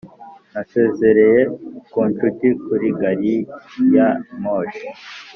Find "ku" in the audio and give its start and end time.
1.91-1.99